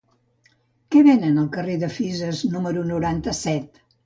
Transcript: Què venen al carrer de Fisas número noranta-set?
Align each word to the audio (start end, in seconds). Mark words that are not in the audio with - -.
Què 0.95 1.03
venen 1.07 1.37
al 1.41 1.51
carrer 1.57 1.75
de 1.83 1.91
Fisas 1.99 2.41
número 2.57 2.89
noranta-set? 2.95 3.81